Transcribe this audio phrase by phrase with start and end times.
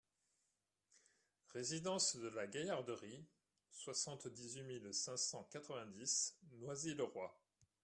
[1.53, 3.23] Résidence de la Gaillarderie,
[3.69, 7.31] soixante-dix-huit mille cinq cent quatre-vingt-dix Noisy-le-Roi